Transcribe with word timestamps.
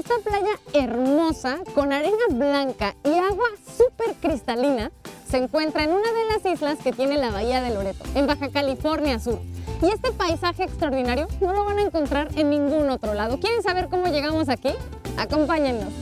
Esta 0.00 0.14
playa 0.24 0.58
hermosa, 0.72 1.58
con 1.74 1.92
arena 1.92 2.16
blanca 2.30 2.96
y 3.04 3.10
agua 3.10 3.48
súper 3.76 4.14
cristalina, 4.14 4.90
se 5.28 5.36
encuentra 5.36 5.84
en 5.84 5.90
una 5.90 6.10
de 6.10 6.24
las 6.24 6.54
islas 6.54 6.78
que 6.82 6.90
tiene 6.90 7.18
la 7.18 7.30
Bahía 7.30 7.60
de 7.60 7.74
Loreto, 7.74 8.02
en 8.14 8.26
Baja 8.26 8.48
California 8.48 9.20
Sur. 9.20 9.38
Y 9.82 9.92
este 9.92 10.10
paisaje 10.12 10.64
extraordinario 10.64 11.28
no 11.42 11.52
lo 11.52 11.66
van 11.66 11.76
a 11.76 11.82
encontrar 11.82 12.28
en 12.34 12.48
ningún 12.48 12.88
otro 12.88 13.12
lado. 13.12 13.38
¿Quieren 13.40 13.62
saber 13.62 13.88
cómo 13.90 14.06
llegamos 14.06 14.48
aquí? 14.48 14.70
Acompáñennos. 15.18 15.92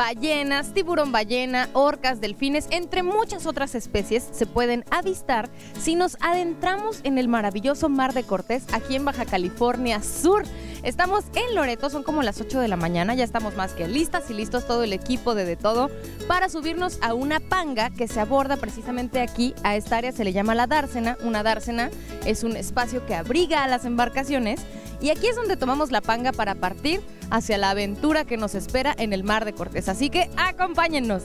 Ballenas, 0.00 0.72
tiburón 0.72 1.12
ballena, 1.12 1.68
orcas, 1.74 2.22
delfines, 2.22 2.68
entre 2.70 3.02
muchas 3.02 3.44
otras 3.44 3.74
especies 3.74 4.26
se 4.32 4.46
pueden 4.46 4.82
avistar 4.90 5.50
si 5.78 5.94
nos 5.94 6.16
adentramos 6.22 7.00
en 7.04 7.18
el 7.18 7.28
maravilloso 7.28 7.90
Mar 7.90 8.14
de 8.14 8.22
Cortés 8.22 8.64
aquí 8.72 8.96
en 8.96 9.04
Baja 9.04 9.26
California 9.26 10.02
Sur. 10.02 10.44
Estamos 10.82 11.26
en 11.34 11.54
Loreto, 11.54 11.90
son 11.90 12.02
como 12.02 12.22
las 12.22 12.40
8 12.40 12.60
de 12.60 12.68
la 12.68 12.78
mañana, 12.78 13.12
ya 13.12 13.24
estamos 13.24 13.56
más 13.56 13.74
que 13.74 13.88
listas 13.88 14.30
y 14.30 14.32
listos 14.32 14.66
todo 14.66 14.84
el 14.84 14.94
equipo 14.94 15.34
de 15.34 15.44
De 15.44 15.56
Todo 15.56 15.90
para 16.26 16.48
subirnos 16.48 16.96
a 17.02 17.12
una 17.12 17.38
panga 17.38 17.90
que 17.90 18.08
se 18.08 18.20
aborda 18.20 18.56
precisamente 18.56 19.20
aquí, 19.20 19.54
a 19.64 19.76
esta 19.76 19.98
área 19.98 20.12
se 20.12 20.24
le 20.24 20.32
llama 20.32 20.54
la 20.54 20.66
dársena. 20.66 21.18
Una 21.22 21.42
dársena 21.42 21.90
es 22.24 22.42
un 22.42 22.56
espacio 22.56 23.04
que 23.04 23.14
abriga 23.14 23.64
a 23.64 23.68
las 23.68 23.84
embarcaciones 23.84 24.62
y 25.02 25.10
aquí 25.10 25.26
es 25.26 25.36
donde 25.36 25.58
tomamos 25.58 25.90
la 25.90 26.00
panga 26.00 26.32
para 26.32 26.54
partir 26.54 27.02
hacia 27.30 27.58
la 27.58 27.70
aventura 27.70 28.24
que 28.24 28.36
nos 28.36 28.54
espera 28.54 28.94
en 28.98 29.12
el 29.12 29.24
Mar 29.24 29.44
de 29.44 29.52
Cortés. 29.52 29.88
Así 29.88 30.10
que 30.10 30.30
acompáñennos. 30.36 31.22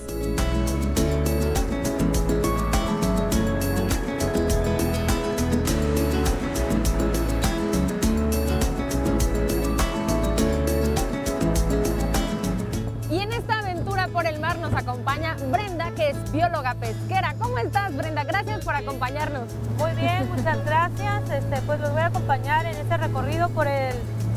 Y 13.09 13.19
en 13.19 13.31
esta 13.33 13.59
aventura 13.59 14.07
por 14.09 14.25
el 14.25 14.39
mar 14.39 14.57
nos 14.59 14.73
acompaña 14.73 15.35
Brenda, 15.51 15.91
que 15.91 16.09
es 16.09 16.31
bióloga 16.31 16.75
pesquera. 16.75 17.35
¿Cómo 17.39 17.57
estás, 17.57 17.95
Brenda? 17.95 18.23
Gracias 18.23 18.63
por 18.63 18.75
acompañarnos. 18.75 19.49
Muy 19.77 19.91
bien, 19.91 20.29
muchas 20.35 20.63
gracias. 20.65 21.29
Este, 21.29 21.61
pues 21.65 21.79
los 21.79 21.91
voy 21.91 22.01
a 22.01 22.07
acompañar 22.07 22.65
en 22.65 22.75
este 22.75 22.97
recorrido 22.97 23.49
por 23.49 23.67
el 23.67 23.95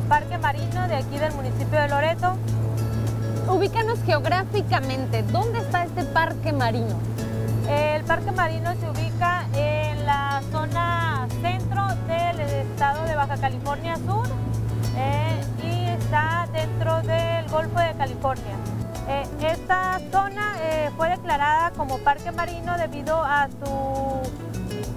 Parque 0.09 0.39
Marino 0.39 0.89
de 0.89 0.97
aquí 0.97 1.19
del 1.19 1.34
municipio 1.34 1.78
de 1.78 1.89
Loreto. 1.89 2.34
Ubícanos 3.47 4.03
geográficamente, 4.05 5.23
¿dónde 5.25 5.59
está 5.59 5.84
este 5.84 6.05
parque 6.05 6.53
marino? 6.53 6.98
El 7.69 8.03
Parque 8.05 8.33
Marino 8.33 8.73
se 8.81 8.89
ubica 8.89 9.47
en 9.55 10.06
la 10.06 10.42
zona 10.50 11.28
centro 11.42 11.87
del 12.06 12.41
estado 12.41 13.05
de 13.05 13.15
Baja 13.15 13.37
California 13.37 13.97
Sur 13.97 14.27
eh, 14.97 15.41
y 15.62 15.89
está 15.91 16.48
dentro 16.53 17.03
del 17.03 17.47
Golfo 17.48 17.78
de 17.78 17.93
California. 17.98 18.56
Eh, 19.09 19.27
esta 19.43 20.00
zona 20.11 20.56
eh, 20.62 20.91
fue 20.97 21.11
declarada 21.11 21.70
como 21.72 21.98
parque 21.98 22.33
marino 22.33 22.78
debido 22.78 23.22
a 23.22 23.48
su 23.62 24.22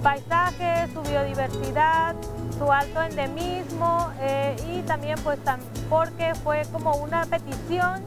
paisaje, 0.02 0.88
su 0.94 1.02
biodiversidad, 1.02 2.14
su 2.62 2.70
alto 2.72 3.02
endemismo 3.02 4.12
eh, 4.20 4.54
y 4.70 4.82
también 4.82 5.18
pues 5.24 5.38
porque 5.90 6.34
fue 6.44 6.62
como 6.70 6.94
una 6.96 7.24
petición 7.24 8.02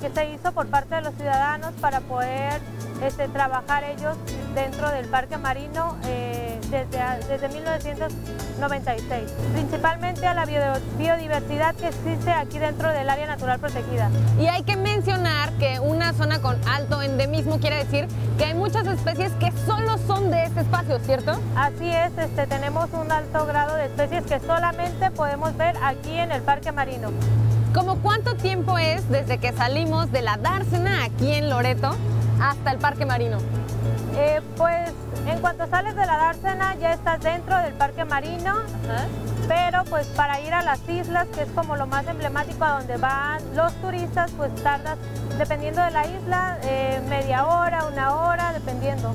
que 0.00 0.10
se 0.10 0.30
hizo 0.30 0.52
por 0.52 0.66
parte 0.68 0.94
de 0.94 1.02
los 1.02 1.14
ciudadanos 1.14 1.72
para 1.80 2.00
poder 2.00 2.60
este, 3.02 3.28
trabajar 3.28 3.84
ellos 3.84 4.16
dentro 4.54 4.90
del 4.90 5.06
parque 5.06 5.36
marino 5.36 5.96
eh, 6.06 6.58
desde, 6.70 6.98
desde 7.28 7.48
1996, 7.48 9.30
principalmente 9.52 10.26
a 10.26 10.34
la 10.34 10.44
biodiversidad 10.44 11.74
que 11.76 11.88
existe 11.88 12.30
aquí 12.30 12.58
dentro 12.58 12.92
del 12.92 13.08
área 13.08 13.26
natural 13.26 13.58
protegida. 13.58 14.10
Y 14.40 14.46
hay 14.46 14.62
que 14.62 14.76
mencionar 14.76 15.52
que 15.54 15.80
una 15.80 16.12
zona 16.12 16.40
con 16.40 16.56
alto 16.68 17.02
endemismo 17.02 17.58
quiere 17.58 17.84
decir 17.84 18.08
que 18.36 18.44
hay 18.44 18.54
muchas 18.54 18.86
especies 18.86 19.32
que 19.34 19.52
solo 19.66 19.98
son 20.06 20.30
de 20.30 20.44
este 20.44 20.60
espacio, 20.60 20.98
¿cierto? 21.00 21.38
Así 21.56 21.88
es, 21.90 22.16
este, 22.18 22.46
tenemos 22.46 22.88
un 22.92 23.10
alto 23.10 23.46
grado 23.46 23.76
de 23.76 23.86
especies 23.86 24.24
que 24.24 24.40
solamente 24.40 25.10
podemos 25.10 25.56
ver 25.56 25.76
aquí 25.82 26.18
en 26.18 26.32
el 26.32 26.42
parque 26.42 26.72
marino. 26.72 27.10
¿Cómo 27.74 27.96
cuánto 27.96 28.34
tiempo 28.34 28.78
es 28.78 29.08
desde 29.10 29.38
que 29.38 29.52
salimos 29.52 30.10
de 30.10 30.22
la 30.22 30.38
dársena 30.38 31.04
aquí 31.04 31.32
en 31.32 31.50
Loreto 31.50 31.94
hasta 32.40 32.72
el 32.72 32.78
parque 32.78 33.04
marino? 33.04 33.38
Eh, 34.16 34.40
pues 34.56 34.90
en 35.26 35.38
cuanto 35.40 35.66
sales 35.68 35.94
de 35.94 36.06
la 36.06 36.16
dársena 36.16 36.74
ya 36.76 36.94
estás 36.94 37.20
dentro 37.20 37.58
del 37.58 37.74
parque 37.74 38.06
marino, 38.06 38.54
pero 39.46 39.84
pues 39.84 40.06
para 40.06 40.40
ir 40.40 40.54
a 40.54 40.62
las 40.62 40.80
islas, 40.88 41.28
que 41.34 41.42
es 41.42 41.50
como 41.50 41.76
lo 41.76 41.86
más 41.86 42.06
emblemático 42.06 42.64
a 42.64 42.78
donde 42.78 42.96
van 42.96 43.42
los 43.54 43.72
turistas, 43.74 44.30
pues 44.36 44.54
tardas, 44.62 44.96
dependiendo 45.36 45.82
de 45.82 45.90
la 45.90 46.06
isla, 46.06 46.58
eh, 46.62 47.02
media 47.08 47.46
hora, 47.46 47.84
una 47.84 48.14
hora, 48.14 48.52
dependiendo. 48.54 49.12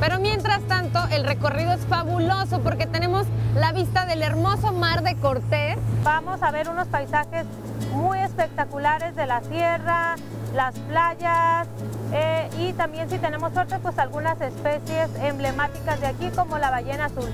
Pero 0.00 0.18
mientras 0.18 0.60
tanto, 0.62 0.98
el 1.12 1.24
recorrido 1.24 1.72
es 1.72 1.86
fabuloso 1.86 2.60
porque 2.60 2.86
tenemos 2.86 3.26
la 3.54 3.72
vista 3.72 4.06
del 4.06 4.22
hermoso 4.22 4.72
mar 4.72 5.02
de 5.02 5.14
Cortés. 5.16 5.76
Vamos 6.02 6.42
a 6.42 6.50
ver 6.50 6.68
unos 6.68 6.88
paisajes 6.88 7.44
muy 7.92 8.18
espectaculares 8.18 9.14
de 9.14 9.26
la 9.26 9.42
sierra, 9.42 10.16
las 10.54 10.78
playas 10.80 11.68
eh, 12.12 12.48
y 12.58 12.72
también 12.72 13.08
si 13.08 13.18
tenemos 13.18 13.52
suerte 13.52 13.78
pues 13.78 13.98
algunas 13.98 14.40
especies 14.40 15.08
emblemáticas 15.20 16.00
de 16.00 16.06
aquí 16.08 16.28
como 16.30 16.58
la 16.58 16.70
ballena 16.70 17.06
azul. 17.06 17.30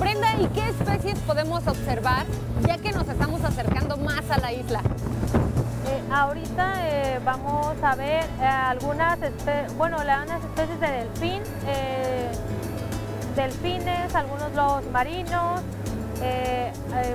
Brenda, 0.00 0.34
¿y 0.40 0.46
qué 0.48 0.68
especies 0.68 1.18
podemos 1.20 1.66
observar 1.66 2.26
ya 2.66 2.78
que 2.78 2.92
nos 2.92 3.08
estamos 3.08 3.44
acercando 3.44 3.96
más 3.98 4.28
a 4.30 4.38
la 4.38 4.52
isla? 4.52 4.82
Eh, 6.14 6.16
ahorita 6.16 6.74
eh, 6.86 7.20
vamos 7.24 7.76
a 7.82 7.94
ver 7.96 8.24
eh, 8.40 8.44
algunas, 8.44 9.18
bueno, 9.76 9.98
algunas 9.98 10.44
especies 10.44 10.80
de 10.80 10.86
delfín, 10.86 11.42
delfines, 13.34 14.14
algunos 14.14 14.52
lobos 14.54 14.84
marinos. 14.92 15.60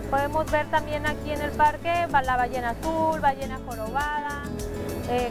podemos 0.10 0.52
ver 0.52 0.68
también 0.70 1.06
aquí 1.08 1.32
en 1.32 1.42
el 1.42 1.52
parque 1.52 2.08
la 2.12 2.36
ballena 2.36 2.72
azul, 2.72 3.20
ballena 3.22 3.60
jorobada, 3.66 4.44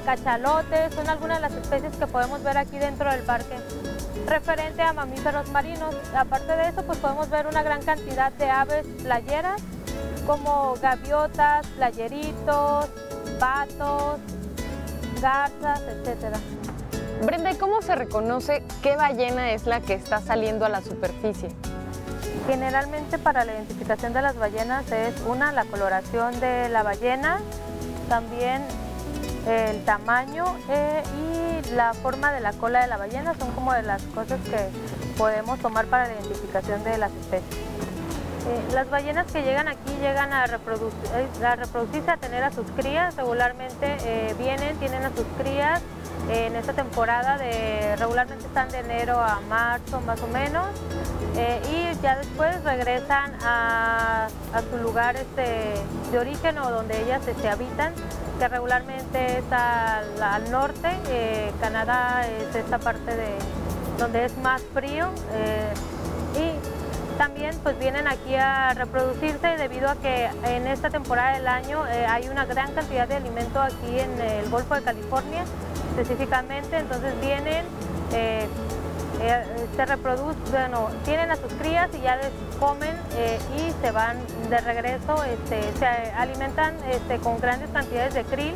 cachalotes, 0.05 0.95
son 0.95 1.09
algunas 1.09 1.37
de 1.37 1.49
las 1.49 1.53
especies 1.53 1.95
que 1.97 2.07
podemos 2.07 2.43
ver 2.43 2.57
aquí 2.57 2.79
dentro 2.79 3.11
del 3.11 3.23
parque 3.23 3.57
referente 4.27 4.83
a 4.83 4.93
mamíferos 4.93 5.49
marinos. 5.51 5.95
Aparte 6.17 6.57
de 6.57 6.69
eso, 6.69 6.83
pues 6.85 6.99
podemos 6.99 7.29
ver 7.29 7.47
una 7.47 7.63
gran 7.63 7.83
cantidad 7.83 8.33
de 8.33 8.51
aves 8.51 8.87
playeras 9.03 9.61
como 10.27 10.75
gaviotas, 10.83 11.67
playeritos, 11.77 12.91
patos, 13.39 14.19
garzas, 15.21 15.81
etc. 15.83 16.37
Brenda, 17.25 17.51
¿y 17.51 17.57
cómo 17.57 17.83
se 17.83 17.95
reconoce 17.95 18.63
qué 18.83 18.97
ballena 18.97 19.53
es 19.53 19.67
la 19.67 19.81
que 19.81 19.95
está 19.95 20.21
saliendo 20.21 20.65
a 20.65 20.69
la 20.69 20.83
superficie? 20.83 21.51
Generalmente 22.47 23.19
para 23.19 23.45
la 23.45 23.53
identificación 23.53 24.13
de 24.13 24.23
las 24.23 24.37
ballenas 24.37 24.91
es 24.91 25.15
una, 25.27 25.53
la 25.53 25.65
coloración 25.65 26.39
de 26.41 26.69
la 26.69 26.83
ballena, 26.83 27.41
también 28.09 28.63
el 29.47 29.85
tamaño 29.85 30.45
eh, 30.71 31.03
y 31.17 31.75
la 31.75 31.93
forma 31.95 32.33
de 32.33 32.41
la 32.41 32.53
cola 32.53 32.81
de 32.81 32.87
la 32.87 32.97
ballena 32.97 33.35
son 33.39 33.51
como 33.53 33.73
de 33.73 33.83
las 33.83 34.03
cosas 34.15 34.39
que 34.41 34.69
podemos 35.17 35.59
tomar 35.59 35.87
para 35.87 36.07
la 36.07 36.15
identificación 36.15 36.83
de 36.85 36.99
las 36.99 37.13
especies. 37.13 37.68
Eh, 38.47 38.73
las 38.73 38.89
ballenas 38.89 39.31
que 39.31 39.43
llegan 39.43 39.69
aquí 39.69 39.93
llegan 40.01 40.33
a, 40.33 40.45
eh, 40.45 41.45
a 41.45 41.57
reproducirse, 41.57 42.11
a 42.11 42.17
tener 42.17 42.45
a 42.45 42.53
sus 42.53 42.67
crías, 42.77 43.17
regularmente 43.17 43.97
eh, 44.05 44.35
vienen, 44.39 44.77
tienen 44.79 45.05
a 45.05 45.11
sus 45.11 45.27
crías. 45.41 45.83
En 46.31 46.57
esta 46.57 46.75
temporada, 46.75 47.39
de, 47.39 47.97
regularmente 47.97 48.45
están 48.45 48.69
de 48.69 48.81
enero 48.81 49.19
a 49.19 49.41
marzo 49.49 50.01
más 50.03 50.21
o 50.21 50.27
menos. 50.27 50.67
y 51.71 52.03
ya 52.03 52.17
después 52.17 52.63
regresan 52.65 53.33
a, 53.43 54.29
su 54.71 54.77
lugar 54.79 55.17
este, 55.17 55.75
de 56.11 56.19
origen 56.19 56.59
o 56.59 56.71
donde 56.71 57.01
ellas 57.01 57.25
se 57.25 57.31
este, 57.31 57.49
habitan, 57.49 57.95
que 58.39 58.49
regularmente 58.49 59.39
es 59.39 59.45
al, 59.53 60.51
norte, 60.51 60.91
Canadá 61.61 62.27
es 62.27 62.55
esta 62.55 62.79
parte 62.79 63.15
de 63.15 63.39
donde 63.99 64.27
es 64.27 64.37
más 64.39 64.61
frío. 64.75 65.09
Y 66.37 66.78
también 67.19 67.55
pues 67.63 67.79
vienen 67.79 68.09
aquí 68.09 68.35
a 68.37 68.73
reproducirse 68.73 69.47
debido 69.59 69.91
a 69.91 69.97
que 69.97 70.31
en 70.45 70.67
esta 70.67 70.89
temporada 70.89 71.35
del 71.35 71.49
año 71.49 71.83
hay 72.09 72.29
una 72.29 72.47
gran 72.47 72.73
cantidad 72.73 73.07
de 73.07 73.17
alimento 73.17 73.61
aquí 73.61 73.99
en 73.99 74.21
el 74.21 74.49
Golfo 74.49 74.75
de 74.75 74.83
California 74.83 75.45
específicamente, 75.91 76.79
entonces 76.79 77.13
vienen 77.21 77.65
eh, 78.13 78.47
se 79.75 79.85
reproducen, 79.85 80.71
tienen 81.05 81.31
a 81.33 81.37
sus 81.37 81.53
crías 81.55 81.91
y 81.93 82.03
ya 82.03 82.17
les 82.17 82.31
comen 82.61 82.95
eh, 83.17 83.39
y 83.57 83.85
se 83.85 83.91
van 83.91 84.17
de 84.49 84.59
regreso, 84.59 85.25
este, 85.25 85.61
se 85.77 85.87
alimentan 85.87 86.75
este, 86.89 87.19
con 87.19 87.41
grandes 87.41 87.69
cantidades 87.71 88.15
de 88.15 88.23
krill 88.25 88.55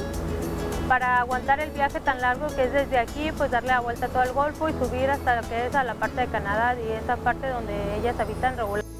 para 0.93 1.21
aguantar 1.21 1.59
el 1.59 1.71
viaje 1.71 2.00
tan 2.00 2.21
largo 2.21 2.49
que 2.49 2.65
es 2.65 2.73
desde 2.75 2.99
aquí, 2.99 3.33
pues 3.33 3.50
darle 3.50 3.71
la 3.71 3.81
vuelta 3.81 4.05
a 4.05 4.09
todo 4.11 4.25
el 4.25 4.33
Golfo 4.33 4.69
y 4.69 4.73
subir 4.75 5.09
hasta 5.09 5.41
lo 5.41 5.49
que 5.49 5.65
es 5.65 5.75
a 5.75 5.85
la 5.85 5.94
parte 5.94 6.21
de 6.21 6.27
Canadá 6.27 6.77
y 6.79 6.93
esa 6.93 7.17
parte 7.17 7.49
donde 7.49 7.73
ellas 7.97 8.21
habitan 8.21 8.59
regularmente. 8.59 8.93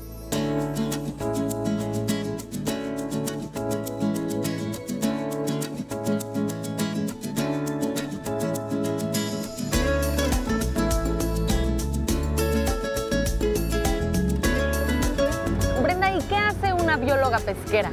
bióloga 16.99 17.39
pesquera? 17.41 17.91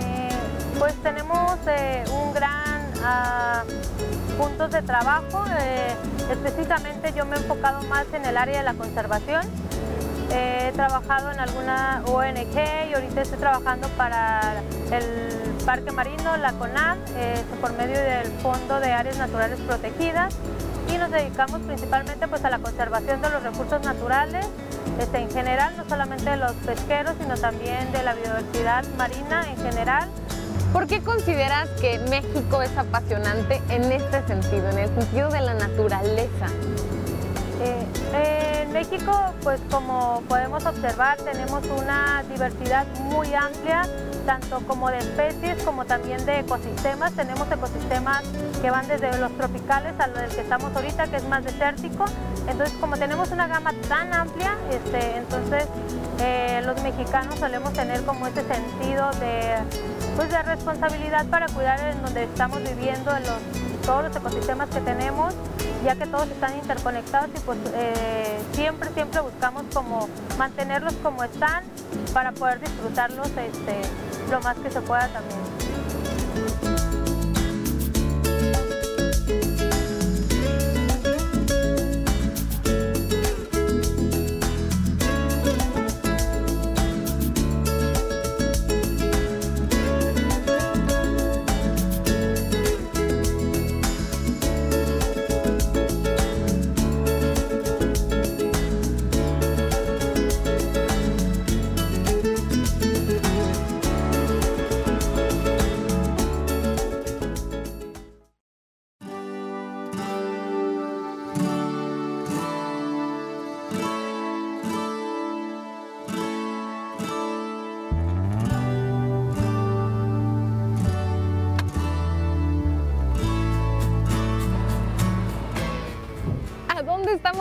Eh, 0.00 0.28
pues 0.78 0.94
tenemos 1.02 1.56
eh, 1.68 2.02
un 2.10 2.32
gran 2.32 2.67
ah, 3.08 3.64
puntos 4.36 4.70
de 4.70 4.82
trabajo. 4.82 5.44
Eh, 5.60 5.94
específicamente 6.30 7.12
yo 7.16 7.24
me 7.26 7.36
he 7.36 7.38
enfocado 7.38 7.82
más 7.84 8.06
en 8.12 8.24
el 8.24 8.36
área 8.36 8.58
de 8.58 8.64
la 8.64 8.74
conservación. 8.74 9.42
he 10.30 10.72
trabajado 10.72 11.30
en 11.30 11.40
alguna 11.40 12.02
ONG 12.06 12.56
y 12.90 12.94
ahorita 12.94 13.22
estoy 13.22 13.38
trabajando 13.38 13.88
para 13.96 14.40
el 14.92 15.56
Parque 15.64 15.90
Marino, 15.90 16.36
la 16.36 16.52
CONAM, 16.52 16.98
por 17.60 17.72
medio 17.72 17.98
del 17.98 18.30
Fondo 18.42 18.78
de 18.80 18.92
Áreas 18.92 19.16
Naturales 19.16 19.58
Protegidas 19.60 20.34
y 20.92 20.98
nos 20.98 21.10
dedicamos 21.10 21.60
principalmente 21.60 22.26
pues, 22.28 22.44
a 22.44 22.50
la 22.50 22.58
conservación 22.58 23.20
de 23.20 23.30
los 23.30 23.42
recursos 23.42 23.82
naturales 23.82 24.46
este, 24.98 25.18
en 25.18 25.30
general, 25.30 25.76
no 25.76 25.88
solamente 25.88 26.30
de 26.30 26.36
los 26.36 26.52
pesqueros, 26.52 27.14
sino 27.20 27.36
también 27.36 27.92
de 27.92 28.02
la 28.02 28.14
biodiversidad 28.14 28.84
marina 28.96 29.44
en 29.50 29.56
general. 29.58 30.08
¿Por 30.72 30.86
qué 30.86 31.00
consideras 31.00 31.68
que 31.80 31.98
México 32.10 32.60
es 32.62 32.76
apasionante 32.76 33.60
en 33.70 33.90
este 33.90 34.26
sentido, 34.26 34.68
en 34.70 34.78
el 34.78 34.88
sentido 34.88 35.30
de 35.30 35.40
la 35.40 35.54
naturaleza? 35.54 36.46
Eh, 37.60 38.62
en 38.62 38.72
México, 38.72 39.12
pues 39.42 39.60
como 39.70 40.22
podemos 40.28 40.64
observar, 40.66 41.16
tenemos 41.18 41.64
una 41.66 42.22
diversidad 42.30 42.86
muy 43.00 43.32
amplia 43.34 43.82
tanto 44.26 44.60
como 44.66 44.90
de 44.90 44.98
especies 44.98 45.62
como 45.62 45.86
también 45.86 46.24
de 46.26 46.40
ecosistemas. 46.40 47.14
Tenemos 47.14 47.50
ecosistemas 47.50 48.22
que 48.60 48.70
van 48.70 48.86
desde 48.86 49.16
los 49.18 49.32
tropicales 49.38 49.94
a 49.98 50.06
lo 50.06 50.18
del 50.18 50.30
que 50.30 50.42
estamos 50.42 50.70
ahorita, 50.76 51.06
que 51.06 51.16
es 51.16 51.24
más 51.24 51.42
desértico. 51.44 52.04
Entonces, 52.46 52.76
como 52.78 52.98
tenemos 52.98 53.30
una 53.30 53.46
gama 53.46 53.72
tan 53.88 54.12
amplia, 54.12 54.54
este, 54.70 55.16
entonces 55.16 55.64
eh, 56.20 56.60
los 56.66 56.80
mexicanos 56.82 57.38
solemos 57.38 57.72
tener 57.72 58.02
como 58.02 58.26
ese 58.26 58.44
sentido 58.44 59.10
de, 59.12 59.56
pues, 60.18 60.30
de 60.30 60.42
responsabilidad 60.42 61.26
para 61.26 61.46
cuidar 61.46 61.78
en 61.78 62.02
donde 62.02 62.24
estamos 62.24 62.58
viviendo, 62.62 63.16
en 63.16 63.22
los, 63.22 63.86
todos 63.86 64.04
los 64.04 64.16
ecosistemas 64.16 64.68
que 64.68 64.80
tenemos 64.80 65.32
ya 65.84 65.94
que 65.94 66.06
todos 66.06 66.28
están 66.28 66.56
interconectados 66.56 67.30
y 67.36 67.40
pues 67.40 67.58
eh, 67.74 68.38
siempre, 68.52 68.90
siempre 68.94 69.20
buscamos 69.20 69.62
como 69.72 70.08
mantenerlos 70.36 70.94
como 71.02 71.22
están 71.22 71.62
para 72.12 72.32
poder 72.32 72.60
disfrutarlos 72.60 73.28
este, 73.28 73.80
lo 74.30 74.40
más 74.40 74.56
que 74.56 74.70
se 74.70 74.80
pueda 74.80 75.08
también. 75.08 75.67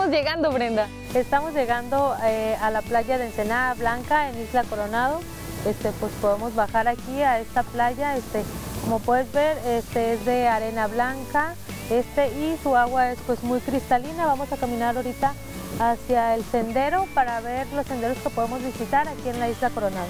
Estamos 0.07 0.25
llegando, 0.25 0.51
Brenda? 0.51 0.87
Estamos 1.13 1.53
llegando 1.53 2.15
eh, 2.23 2.55
a 2.61 2.71
la 2.71 2.81
playa 2.81 3.17
de 3.17 3.25
Ensenada 3.25 3.73
Blanca 3.73 4.29
en 4.29 4.39
Isla 4.41 4.63
Coronado. 4.63 5.19
Este, 5.65 5.91
pues 5.99 6.13
podemos 6.21 6.55
bajar 6.55 6.87
aquí 6.87 7.21
a 7.23 7.41
esta 7.41 7.63
playa. 7.63 8.15
Este, 8.15 8.43
como 8.85 8.99
puedes 8.99 9.29
ver, 9.33 9.57
este 9.65 10.13
es 10.13 10.25
de 10.25 10.47
arena 10.47 10.87
blanca 10.87 11.55
este, 11.89 12.29
y 12.29 12.57
su 12.63 12.77
agua 12.77 13.11
es 13.11 13.19
pues 13.27 13.43
muy 13.43 13.59
cristalina. 13.59 14.25
Vamos 14.25 14.49
a 14.53 14.55
caminar 14.55 14.95
ahorita 14.95 15.33
hacia 15.79 16.35
el 16.35 16.45
sendero 16.45 17.05
para 17.13 17.41
ver 17.41 17.67
los 17.73 17.85
senderos 17.85 18.17
que 18.19 18.29
podemos 18.29 18.63
visitar 18.63 19.09
aquí 19.09 19.27
en 19.27 19.41
la 19.41 19.49
Isla 19.49 19.69
Coronado. 19.71 20.07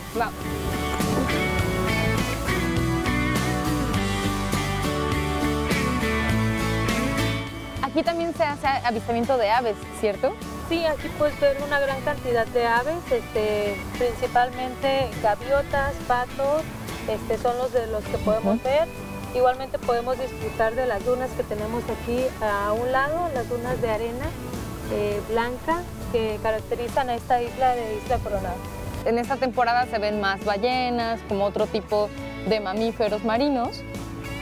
Aquí 7.97 8.05
también 8.05 8.31
se 8.35 8.43
hace 8.43 8.67
avistamiento 8.67 9.39
de 9.39 9.49
aves, 9.49 9.75
¿cierto? 9.99 10.31
Sí, 10.69 10.85
aquí 10.85 11.07
puedes 11.17 11.39
ver 11.39 11.57
una 11.65 11.79
gran 11.79 11.99
cantidad 12.01 12.45
de 12.45 12.63
aves, 12.63 12.99
este, 13.09 13.75
principalmente 13.97 15.09
gaviotas, 15.23 15.95
patos, 16.07 16.61
este, 17.09 17.39
son 17.39 17.57
los 17.57 17.73
de 17.73 17.87
los 17.87 18.03
que 18.03 18.19
podemos 18.19 18.61
ver. 18.61 18.87
Igualmente 19.33 19.79
podemos 19.79 20.15
disfrutar 20.19 20.75
de 20.75 20.85
las 20.85 21.03
dunas 21.05 21.31
que 21.31 21.41
tenemos 21.41 21.83
aquí 21.85 22.23
a 22.39 22.71
un 22.71 22.91
lado, 22.91 23.31
las 23.33 23.49
dunas 23.49 23.81
de 23.81 23.89
arena 23.89 24.25
eh, 24.91 25.19
blanca 25.31 25.81
que 26.11 26.37
caracterizan 26.43 27.09
a 27.09 27.15
esta 27.15 27.41
isla 27.41 27.73
de 27.73 27.95
Isla 27.95 28.19
Coronado. 28.19 28.57
En 29.05 29.17
esta 29.17 29.37
temporada 29.37 29.87
se 29.87 29.97
ven 29.97 30.21
más 30.21 30.45
ballenas, 30.45 31.19
como 31.27 31.45
otro 31.45 31.65
tipo 31.65 32.11
de 32.47 32.59
mamíferos 32.59 33.23
marinos. 33.23 33.81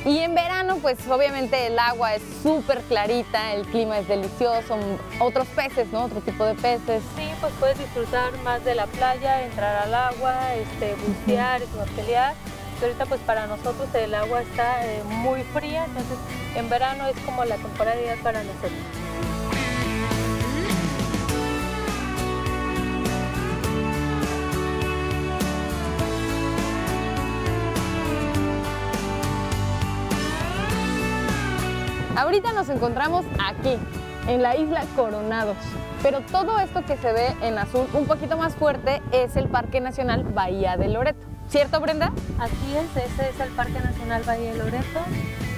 Y 0.06 0.20
en 0.20 0.36
verano, 0.36 0.78
pues 0.84 1.00
obviamente 1.08 1.66
el 1.66 1.80
agua 1.80 2.14
es 2.14 2.22
súper 2.44 2.82
clarita, 2.82 3.54
el 3.54 3.66
clima 3.66 3.98
es 3.98 4.08
delicioso, 4.08 4.78
otros 5.20 5.48
peces, 5.48 5.92
¿no? 5.92 6.04
Otro 6.04 6.22
tipo 6.22 6.46
de 6.46 6.54
peces. 6.54 7.02
Sí, 7.18 7.28
pues 7.42 7.52
puedes 7.60 7.80
disfrutar 7.80 8.38
más 8.44 8.64
de 8.64 8.76
la 8.76 8.86
playa, 8.86 9.42
entrar 9.42 9.84
al 9.84 9.96
agua, 9.96 10.54
este, 10.54 10.94
bucear, 10.96 11.62
snorkelear. 11.74 12.36
ahorita 12.84 13.08
pues 13.08 13.20
para 13.22 13.48
nosotros 13.48 13.90
el 13.96 14.14
agua 14.14 14.44
está 14.44 14.86
eh, 14.86 15.02
muy 15.06 15.42
fría, 15.42 15.86
entonces 15.86 16.18
en 16.56 16.70
verano 16.70 17.08
es 17.08 17.18
como 17.26 17.44
la 17.44 17.56
temporada 17.56 18.00
ideal 18.00 18.20
para 18.22 18.44
nosotros. 18.44 19.05
Ahorita 32.16 32.54
nos 32.54 32.70
encontramos 32.70 33.26
aquí, 33.46 33.78
en 34.28 34.42
la 34.42 34.56
isla 34.56 34.86
Coronados. 34.96 35.58
Pero 36.02 36.22
todo 36.22 36.60
esto 36.60 36.86
que 36.86 36.96
se 36.96 37.12
ve 37.12 37.36
en 37.42 37.58
azul 37.58 37.88
un 37.94 38.06
poquito 38.06 38.38
más 38.38 38.56
fuerte 38.56 39.02
es 39.12 39.36
el 39.36 39.50
Parque 39.50 39.82
Nacional 39.82 40.24
Bahía 40.24 40.78
de 40.78 40.88
Loreto. 40.88 41.20
¿Cierto, 41.50 41.82
Brenda? 41.82 42.14
Así 42.40 42.78
es, 42.78 42.90
ese 43.04 43.30
es 43.30 43.40
el 43.40 43.50
Parque 43.50 43.80
Nacional 43.82 44.24
Bahía 44.24 44.54
de 44.54 44.58
Loreto. 44.60 45.00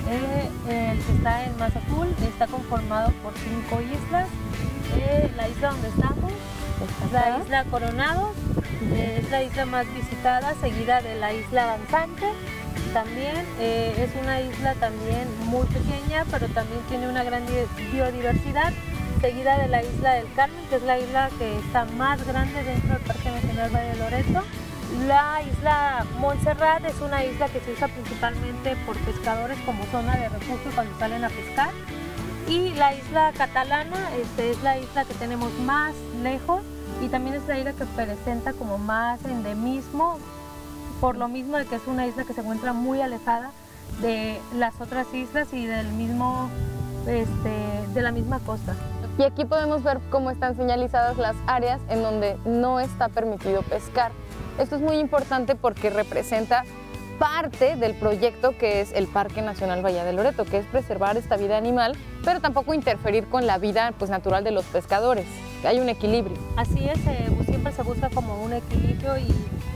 Eh, 0.09 0.49
el 0.91 1.03
que 1.03 1.11
está 1.13 1.45
en 1.45 1.57
más 1.59 1.75
azul 1.75 2.07
está 2.27 2.47
conformado 2.47 3.11
por 3.23 3.33
cinco 3.33 3.79
islas. 3.81 4.27
Eh, 4.95 5.31
la 5.35 5.49
isla 5.49 5.71
donde 5.71 5.89
estamos 5.89 6.31
La 7.11 7.37
isla 7.39 7.65
Coronados 7.65 8.31
es 8.95 9.29
la 9.29 9.43
isla 9.43 9.65
más 9.65 9.85
visitada, 9.93 10.55
seguida 10.61 11.01
de 11.01 11.15
la 11.19 11.33
isla 11.33 11.65
Danzante. 11.65 12.25
También 12.93 13.45
eh, 13.59 13.93
es 13.97 14.21
una 14.21 14.41
isla 14.41 14.73
también 14.75 15.27
muy 15.45 15.65
pequeña, 15.67 16.25
pero 16.31 16.47
también 16.47 16.79
tiene 16.89 17.09
una 17.09 17.23
gran 17.23 17.43
biodiversidad, 17.91 18.73
seguida 19.21 19.57
de 19.57 19.67
la 19.67 19.83
isla 19.83 20.13
del 20.13 20.31
Carmen, 20.33 20.65
que 20.69 20.75
es 20.75 20.83
la 20.83 20.99
isla 20.99 21.29
que 21.37 21.57
está 21.57 21.85
más 21.85 22.25
grande 22.25 22.63
dentro 22.63 22.93
del 22.93 23.03
Parque 23.03 23.31
Nacional 23.31 23.69
Valle 23.69 23.89
de 23.89 23.95
Loreto. 23.95 24.43
La 25.07 25.41
isla 25.41 26.05
Montserrat 26.19 26.85
es 26.85 26.99
una 27.01 27.23
isla 27.23 27.49
que 27.49 27.59
se 27.59 27.73
usa 27.73 27.87
principalmente 27.87 28.75
por 28.85 28.97
pescadores 28.99 29.57
como 29.65 29.83
zona 29.85 30.15
de 30.15 30.29
refugio 30.29 30.71
cuando 30.73 30.97
salen 30.97 31.23
a 31.23 31.29
pescar. 31.29 31.71
Y 32.47 32.73
la 32.75 32.93
isla 32.93 33.33
catalana 33.37 33.97
este, 34.15 34.51
es 34.51 34.63
la 34.63 34.79
isla 34.79 35.03
que 35.03 35.13
tenemos 35.15 35.51
más 35.59 35.93
lejos 36.23 36.61
y 37.01 37.09
también 37.09 37.35
es 37.35 37.45
la 37.47 37.59
isla 37.59 37.73
que 37.73 37.85
presenta 37.85 38.53
como 38.53 38.77
más 38.77 39.23
endemismo, 39.25 40.17
por 40.99 41.17
lo 41.17 41.27
mismo 41.27 41.57
de 41.57 41.65
que 41.65 41.75
es 41.75 41.87
una 41.87 42.07
isla 42.07 42.23
que 42.23 42.33
se 42.33 42.41
encuentra 42.41 42.73
muy 42.73 43.01
alejada 43.01 43.51
de 44.01 44.39
las 44.55 44.79
otras 44.81 45.11
islas 45.13 45.53
y 45.53 45.65
del 45.65 45.87
mismo, 45.89 46.49
este, 47.07 47.93
de 47.93 48.01
la 48.01 48.11
misma 48.11 48.39
costa. 48.39 48.75
Y 49.17 49.23
aquí 49.23 49.45
podemos 49.45 49.83
ver 49.83 49.99
cómo 50.11 50.29
están 50.29 50.55
señalizadas 50.55 51.17
las 51.17 51.35
áreas 51.47 51.81
en 51.89 52.03
donde 52.03 52.37
no 52.45 52.79
está 52.79 53.09
permitido 53.09 53.63
pescar. 53.63 54.11
Esto 54.59 54.75
es 54.75 54.81
muy 54.81 54.97
importante 54.97 55.55
porque 55.55 55.89
representa 55.89 56.63
parte 57.17 57.75
del 57.75 57.95
proyecto 57.95 58.55
que 58.57 58.81
es 58.81 58.91
el 58.93 59.07
Parque 59.07 59.41
Nacional 59.41 59.83
Valle 59.83 60.03
de 60.03 60.13
Loreto, 60.13 60.45
que 60.45 60.59
es 60.59 60.65
preservar 60.67 61.17
esta 61.17 61.35
vida 61.35 61.57
animal, 61.57 61.95
pero 62.23 62.41
tampoco 62.41 62.75
interferir 62.75 63.27
con 63.27 63.47
la 63.47 63.57
vida 63.57 63.91
pues, 63.97 64.11
natural 64.11 64.43
de 64.43 64.51
los 64.51 64.65
pescadores. 64.65 65.25
Hay 65.63 65.79
un 65.79 65.89
equilibrio. 65.89 66.37
Así 66.55 66.87
es, 66.87 66.99
eh, 67.07 67.27
se 67.77 67.83
busca 67.83 68.09
como 68.09 68.41
un 68.43 68.53
equilibrio 68.53 69.17
y 69.19 69.27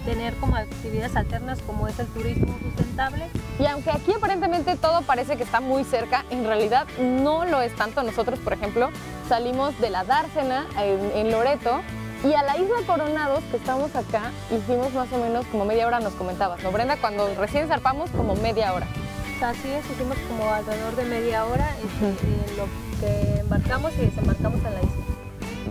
tener 0.05 0.33
como 0.37 0.55
actividades 0.55 1.15
alternas 1.15 1.59
como 1.61 1.87
es 1.87 1.99
el 1.99 2.07
turismo 2.07 2.57
sustentable. 2.63 3.27
Y 3.59 3.67
aunque 3.67 3.91
aquí 3.91 4.11
aparentemente 4.11 4.75
todo 4.75 5.03
parece 5.03 5.37
que 5.37 5.43
está 5.43 5.61
muy 5.61 5.83
cerca, 5.83 6.25
en 6.31 6.43
realidad 6.43 6.87
no 6.99 7.45
lo 7.45 7.61
es 7.61 7.75
tanto. 7.75 8.01
Nosotros, 8.01 8.39
por 8.39 8.53
ejemplo, 8.53 8.89
salimos 9.29 9.79
de 9.79 9.91
la 9.91 10.03
Dársena 10.03 10.65
en, 10.79 11.11
en 11.15 11.31
Loreto 11.31 11.81
y 12.23 12.33
a 12.33 12.41
la 12.41 12.57
isla 12.57 12.77
Coronados, 12.87 13.43
que 13.51 13.57
estamos 13.57 13.95
acá, 13.95 14.31
hicimos 14.49 14.91
más 14.93 15.11
o 15.13 15.17
menos 15.17 15.45
como 15.47 15.65
media 15.65 15.85
hora, 15.85 15.99
nos 15.99 16.13
comentabas, 16.13 16.63
¿no, 16.63 16.71
Brenda? 16.71 16.97
Cuando 16.97 17.33
recién 17.35 17.67
zarpamos, 17.67 18.09
como 18.11 18.35
media 18.35 18.73
hora. 18.73 18.87
Así 19.43 19.71
es, 19.71 19.85
hicimos 19.91 20.17
como 20.27 20.49
alrededor 20.51 20.95
de 20.95 21.05
media 21.05 21.45
hora 21.45 21.67
en 22.01 22.57
lo 22.57 22.65
que 22.99 23.39
embarcamos 23.41 23.91
y 23.97 24.05
desembarcamos 24.05 24.57
en 24.65 24.73
la 24.73 24.79
isla. 24.81 25.10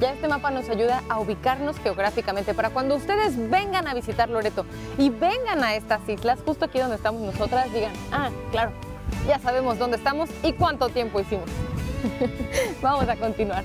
Ya 0.01 0.13
este 0.13 0.29
mapa 0.29 0.51
nos 0.51 0.67
ayuda 0.71 1.03
a 1.11 1.21
ubicarnos 1.21 1.79
geográficamente 1.79 2.55
para 2.55 2.71
cuando 2.71 2.97
ustedes 2.97 3.37
vengan 3.51 3.87
a 3.87 3.93
visitar 3.93 4.31
Loreto 4.31 4.65
y 4.97 5.11
vengan 5.11 5.63
a 5.63 5.75
estas 5.75 6.09
islas, 6.09 6.39
justo 6.43 6.65
aquí 6.65 6.79
donde 6.79 6.97
estamos 6.97 7.21
nosotras, 7.21 7.71
digan, 7.71 7.93
ah, 8.11 8.31
claro, 8.51 8.73
ya 9.29 9.39
sabemos 9.39 9.79
dónde 9.79 9.99
estamos 9.99 10.31
y 10.43 10.55
cuánto 10.55 10.89
tiempo 10.89 11.21
hicimos. 11.21 11.51
Vamos 12.83 13.07
a 13.11 13.17
continuar. 13.17 13.63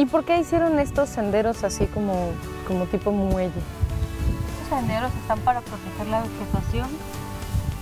¿Y 0.00 0.06
por 0.06 0.24
qué 0.24 0.38
hicieron 0.40 0.78
estos 0.78 1.10
senderos 1.10 1.62
así 1.62 1.84
como, 1.84 2.30
como 2.66 2.86
tipo 2.86 3.12
muelle? 3.12 3.52
Estos 3.52 4.78
senderos 4.78 5.12
están 5.14 5.38
para 5.40 5.60
proteger 5.60 6.06
la 6.06 6.22
vegetación 6.22 6.88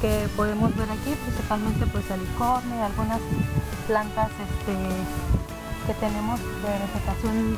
que 0.00 0.26
podemos 0.36 0.76
ver 0.76 0.90
aquí, 0.90 1.14
principalmente 1.14 1.86
pues 1.86 2.10
el 2.10 2.20
y 2.20 2.80
algunas 2.80 3.20
plantas 3.86 4.30
este, 4.30 4.74
que 5.86 5.94
tenemos 6.00 6.40
de 6.40 6.78
vegetación 6.86 7.56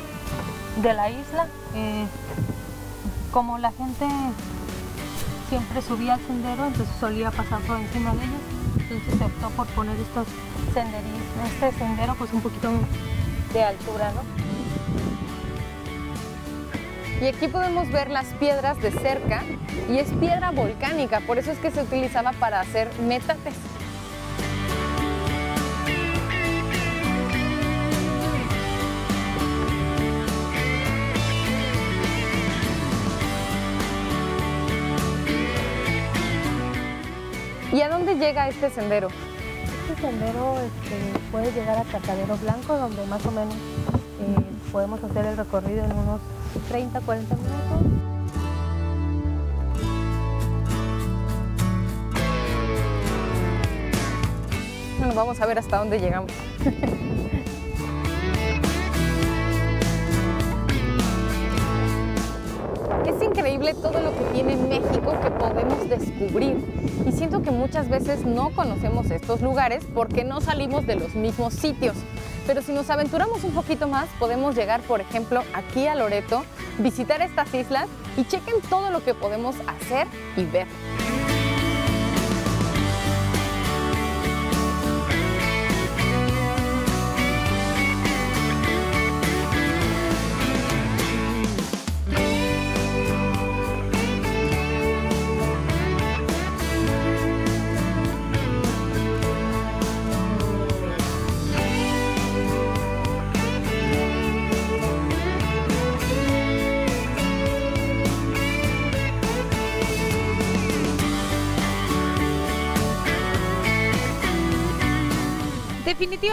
de 0.79 0.93
la 0.93 1.09
isla. 1.09 1.47
Eh, 1.73 2.05
como 3.31 3.57
la 3.57 3.71
gente 3.71 4.05
siempre 5.49 5.81
subía 5.81 6.13
al 6.13 6.21
sendero, 6.27 6.67
entonces 6.67 6.95
solía 6.99 7.31
pasar 7.31 7.61
por 7.61 7.79
encima 7.79 8.13
de 8.13 8.25
ellos, 8.25 8.41
entonces 8.77 9.17
se 9.17 9.25
optó 9.25 9.49
por 9.57 9.65
poner 9.69 9.99
estos 9.99 10.27
senderistas, 10.71 11.49
este 11.51 11.79
sendero 11.79 12.13
pues 12.13 12.31
un 12.31 12.41
poquito 12.41 12.69
de 13.53 13.63
altura, 13.63 14.11
¿no? 14.11 14.50
Y 17.21 17.27
aquí 17.27 17.47
podemos 17.47 17.91
ver 17.91 18.09
las 18.09 18.25
piedras 18.39 18.81
de 18.81 18.89
cerca 18.89 19.43
y 19.87 19.99
es 19.99 20.07
piedra 20.13 20.49
volcánica, 20.49 21.19
por 21.19 21.37
eso 21.37 21.51
es 21.51 21.59
que 21.59 21.69
se 21.69 21.83
utilizaba 21.83 22.31
para 22.33 22.59
hacer 22.59 22.89
metates. 22.99 23.53
¿Y 37.71 37.81
a 37.81 37.89
dónde 37.89 38.15
llega 38.15 38.49
este 38.49 38.71
sendero? 38.71 39.09
Este 39.91 40.01
sendero 40.01 40.57
este, 40.59 41.19
puede 41.31 41.51
llegar 41.51 41.77
a 41.77 41.83
Catadero 41.83 42.35
Blanco, 42.37 42.75
donde 42.75 43.05
más 43.05 43.23
o 43.27 43.31
menos 43.31 43.53
eh, 43.53 44.71
podemos 44.71 45.03
hacer 45.03 45.23
el 45.27 45.37
recorrido 45.37 45.85
en 45.85 45.91
unos 45.91 46.19
30, 46.59 47.01
40 47.01 47.35
minutos. 47.35 47.51
Bueno, 54.99 55.13
vamos 55.15 55.39
a 55.41 55.45
ver 55.45 55.59
hasta 55.59 55.77
dónde 55.77 55.99
llegamos. 55.99 56.31
Es 63.05 63.21
increíble 63.21 63.73
todo 63.73 63.99
lo 63.99 64.15
que 64.15 64.23
tiene 64.33 64.55
México 64.55 65.13
que 65.21 65.31
podemos 65.31 65.89
descubrir. 65.89 66.57
Y 67.07 67.11
siento 67.11 67.41
que 67.41 67.51
muchas 67.51 67.89
veces 67.89 68.25
no 68.25 68.51
conocemos 68.51 69.09
estos 69.09 69.41
lugares 69.41 69.83
porque 69.93 70.23
no 70.23 70.39
salimos 70.41 70.85
de 70.85 70.95
los 70.95 71.15
mismos 71.15 71.53
sitios. 71.53 71.95
Pero 72.47 72.61
si 72.61 72.71
nos 72.71 72.89
aventuramos 72.89 73.43
un 73.43 73.53
poquito 73.53 73.87
más, 73.87 74.07
podemos 74.19 74.55
llegar, 74.55 74.81
por 74.81 75.01
ejemplo, 75.01 75.43
aquí 75.53 75.87
a 75.87 75.95
Loreto, 75.95 76.43
visitar 76.79 77.21
estas 77.21 77.53
islas 77.53 77.87
y 78.17 78.25
chequen 78.25 78.61
todo 78.69 78.89
lo 78.89 79.03
que 79.03 79.13
podemos 79.13 79.55
hacer 79.67 80.07
y 80.35 80.45
ver. 80.45 80.67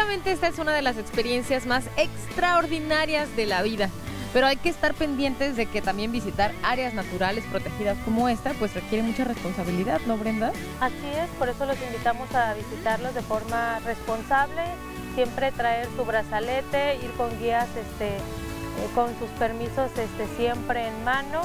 Esta 0.09 0.49
es 0.49 0.59
una 0.59 0.73
de 0.73 0.81
las 0.81 0.97
experiencias 0.97 1.67
más 1.67 1.85
extraordinarias 1.99 3.35
de 3.37 3.45
la 3.45 3.61
vida. 3.62 3.91
Pero 4.33 4.47
hay 4.47 4.57
que 4.57 4.71
estar 4.71 4.95
pendientes 4.95 5.55
de 5.55 5.67
que 5.67 5.83
también 5.83 6.12
visitar 6.12 6.53
áreas 6.62 6.95
naturales 6.95 7.45
protegidas 7.45 7.97
como 8.07 8.29
esta, 8.31 8.53
pues 8.55 8.73
requiere 8.75 9.03
mucha 9.03 9.25
responsabilidad, 9.25 10.00
¿no, 10.07 10.17
Brenda? 10.17 10.53
Así 10.81 11.07
es, 11.15 11.29
por 11.38 11.50
eso 11.50 11.67
los 11.67 11.77
invitamos 11.83 12.35
a 12.35 12.55
visitarlos 12.55 13.15
de 13.15 13.21
forma 13.21 13.81
responsable, 13.81 14.62
siempre 15.15 15.53
traer 15.53 15.88
su 15.95 16.05
brazalete, 16.07 16.97
ir 16.97 17.11
con 17.19 17.38
guías 17.38 17.69
este, 17.77 18.17
eh, 18.17 18.21
con 18.95 19.09
sus 19.19 19.29
permisos 19.38 19.91
este, 19.91 20.27
siempre 20.38 20.88
en 20.88 21.05
mano 21.05 21.43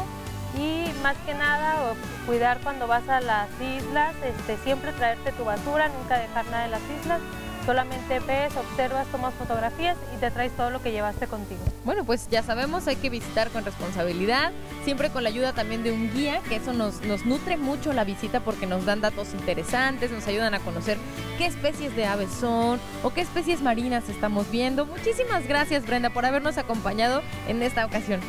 y 0.57 0.85
más 1.01 1.17
que 1.25 1.33
nada 1.33 1.93
cuidar 2.25 2.59
cuando 2.61 2.87
vas 2.87 3.07
a 3.09 3.19
las 3.19 3.49
islas, 3.59 4.15
este, 4.23 4.57
siempre 4.63 4.93
traerte 4.93 5.33
tu 5.33 5.43
basura, 5.43 5.89
nunca 5.89 6.17
dejar 6.17 6.45
nada 6.45 6.65
en 6.65 6.71
las 6.71 6.83
islas 7.01 7.19
Solamente 7.65 8.19
ves, 8.19 8.53
observas, 8.57 9.07
tomas 9.07 9.33
fotografías 9.35 9.95
y 10.13 10.19
te 10.19 10.29
traes 10.31 10.51
todo 10.51 10.69
lo 10.69 10.81
que 10.81 10.91
llevaste 10.91 11.27
contigo. 11.27 11.61
Bueno, 11.85 12.03
pues 12.03 12.27
ya 12.29 12.43
sabemos, 12.43 12.87
hay 12.87 12.97
que 12.97 13.09
visitar 13.09 13.49
con 13.51 13.63
responsabilidad, 13.63 14.51
siempre 14.83 15.09
con 15.09 15.23
la 15.23 15.29
ayuda 15.29 15.53
también 15.53 15.81
de 15.81 15.93
un 15.93 16.13
guía, 16.13 16.41
que 16.49 16.57
eso 16.57 16.73
nos, 16.73 17.01
nos 17.03 17.25
nutre 17.25 17.55
mucho 17.55 17.93
la 17.93 18.03
visita 18.03 18.41
porque 18.41 18.65
nos 18.65 18.85
dan 18.85 18.99
datos 18.99 19.33
interesantes, 19.33 20.11
nos 20.11 20.27
ayudan 20.27 20.53
a 20.53 20.59
conocer 20.59 20.97
qué 21.37 21.45
especies 21.45 21.95
de 21.95 22.05
aves 22.05 22.29
son 22.31 22.81
o 23.01 23.13
qué 23.13 23.21
especies 23.21 23.61
marinas 23.61 24.09
estamos 24.09 24.51
viendo. 24.51 24.85
Muchísimas 24.85 25.47
gracias 25.47 25.85
Brenda 25.85 26.09
por 26.09 26.25
habernos 26.25 26.57
acompañado 26.57 27.21
en 27.47 27.63
esta 27.63 27.85
ocasión. 27.85 28.19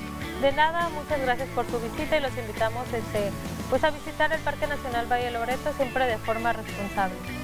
De 0.40 0.52
nada, 0.52 0.88
muchas 0.90 1.20
gracias 1.20 1.48
por 1.54 1.66
su 1.66 1.80
visita 1.80 2.16
y 2.18 2.20
los 2.20 2.36
invitamos 2.36 2.86
este, 2.92 3.30
pues 3.68 3.82
a 3.82 3.90
visitar 3.90 4.32
el 4.32 4.40
Parque 4.40 4.66
Nacional 4.66 5.10
Valle 5.10 5.30
Loreto 5.30 5.72
siempre 5.76 6.06
de 6.06 6.18
forma 6.18 6.52
responsable. 6.52 7.43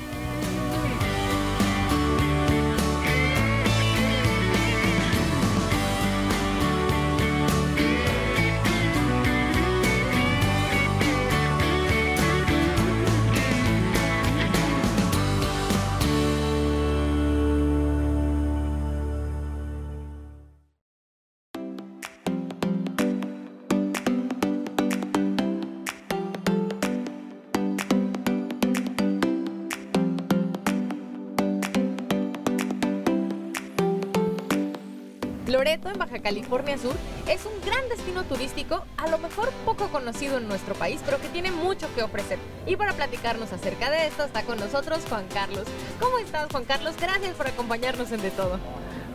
Loreto, 35.50 35.88
en 35.88 35.98
Baja 35.98 36.20
California 36.20 36.78
Sur, 36.78 36.94
es 37.26 37.44
un 37.44 37.52
gran 37.66 37.88
destino 37.88 38.22
turístico, 38.24 38.84
a 38.96 39.08
lo 39.08 39.18
mejor 39.18 39.50
poco 39.64 39.88
conocido 39.88 40.38
en 40.38 40.46
nuestro 40.46 40.74
país, 40.74 41.00
pero 41.04 41.20
que 41.20 41.28
tiene 41.28 41.50
mucho 41.50 41.92
que 41.94 42.02
ofrecer. 42.02 42.38
Y 42.66 42.76
para 42.76 42.92
platicarnos 42.92 43.52
acerca 43.52 43.90
de 43.90 44.06
esto 44.06 44.24
está 44.24 44.44
con 44.44 44.60
nosotros 44.60 45.00
Juan 45.08 45.26
Carlos. 45.32 45.64
¿Cómo 45.98 46.18
estás, 46.18 46.48
Juan 46.50 46.64
Carlos? 46.64 46.94
Gracias 47.00 47.34
por 47.34 47.48
acompañarnos 47.48 48.12
en 48.12 48.22
De 48.22 48.30
Todo. 48.30 48.58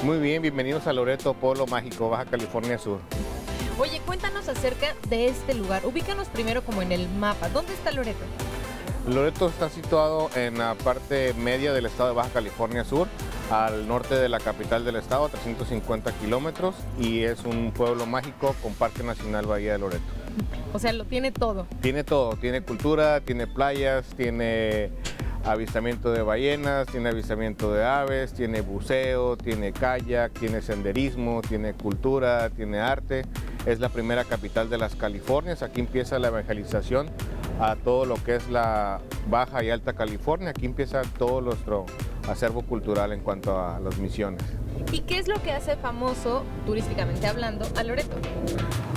Muy 0.04 0.20
bien, 0.20 0.42
bienvenidos 0.42 0.88
a 0.88 0.94
Loreto, 0.94 1.34
Polo 1.34 1.68
Mágico, 1.68 2.10
Baja 2.10 2.26
California 2.26 2.78
Sur. 2.78 3.00
Oye, 3.80 4.02
cuéntanos 4.06 4.50
acerca 4.50 4.94
de 5.08 5.28
este 5.28 5.54
lugar. 5.54 5.86
Ubícanos 5.86 6.28
primero 6.28 6.64
como 6.64 6.82
en 6.82 6.92
el 6.92 7.08
mapa. 7.08 7.48
¿Dónde 7.50 7.74
está 7.74 7.92
Loreto? 7.92 8.26
Loreto 9.08 9.48
está 9.48 9.70
situado 9.70 10.30
en 10.36 10.58
la 10.58 10.74
parte 10.76 11.34
media 11.36 11.74
del 11.74 11.86
estado 11.86 12.10
de 12.10 12.16
Baja 12.16 12.30
California 12.30 12.84
Sur, 12.84 13.08
al 13.52 13.88
norte 13.88 14.16
de 14.16 14.30
la 14.30 14.40
capital 14.40 14.86
del 14.86 14.96
estado, 14.96 15.26
a 15.26 15.30
350 15.30 16.12
kilómetros, 16.14 16.76
y 17.00 17.22
es 17.22 17.44
un 17.46 17.72
pueblo 17.72 18.06
mágico 18.06 18.56
con 18.62 18.74
Parque 18.74 19.04
Nacional 19.04 19.46
Bahía 19.46 19.74
de 19.74 19.80
Loreto. 19.80 20.04
O 20.74 20.80
sea, 20.80 20.92
lo 20.94 21.06
tiene 21.06 21.32
todo. 21.32 21.68
Tiene 21.82 22.04
todo, 22.04 22.36
tiene 22.36 22.62
cultura, 22.62 23.22
tiene 23.22 23.48
playas, 23.48 24.06
tiene 24.18 24.92
avistamiento 25.46 26.12
de 26.12 26.24
ballenas, 26.24 26.88
tiene 26.88 27.10
avistamiento 27.10 27.72
de 27.72 27.86
aves, 27.86 28.34
tiene 28.34 28.62
buceo, 28.62 29.38
tiene 29.38 29.72
kayak, 29.72 30.34
tiene 30.34 30.62
senderismo, 30.62 31.42
tiene 31.48 31.74
cultura, 31.74 32.50
tiene 32.50 32.80
arte. 32.80 33.26
Es 33.66 33.80
la 33.80 33.90
primera 33.90 34.24
capital 34.24 34.70
de 34.70 34.78
las 34.78 34.96
Californias, 34.96 35.62
aquí 35.62 35.82
empieza 35.82 36.20
la 36.20 36.28
evangelización 36.28 37.10
a 37.60 37.76
todo 37.76 38.06
lo 38.06 38.16
que 38.24 38.36
es 38.36 38.50
la 38.50 39.00
Baja 39.30 39.64
y 39.64 39.70
Alta 39.70 39.94
California, 39.94 40.50
aquí 40.50 40.66
empieza 40.66 41.02
todo 41.18 41.42
nuestro 41.42 41.86
acervo 42.28 42.62
cultural 42.64 43.12
en 43.12 43.22
cuanto 43.22 43.60
a 43.60 43.80
las 43.80 43.98
misiones. 43.98 44.42
¿Y 44.92 45.02
qué 45.02 45.18
es 45.18 45.28
lo 45.28 45.42
que 45.42 45.52
hace 45.52 45.76
famoso, 45.78 46.44
turísticamente 46.66 47.28
hablando, 47.28 47.66
a 47.76 47.84
Loreto? 47.84 48.16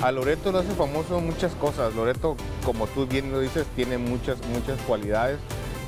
A 0.02 0.12
Loreto 0.12 0.52
lo 0.52 0.58
hace 0.58 0.72
famoso 0.72 1.20
muchas 1.20 1.54
cosas. 1.54 1.94
Loreto, 1.94 2.36
como 2.64 2.86
tú 2.86 3.06
bien 3.06 3.32
lo 3.32 3.40
dices, 3.40 3.66
tiene 3.74 3.98
muchas, 3.98 4.38
muchas 4.48 4.80
cualidades. 4.82 5.38